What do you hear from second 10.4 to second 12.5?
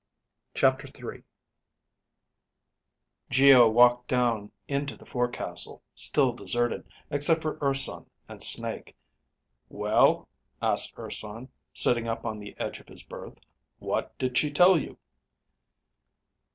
asked Urson, sitting up on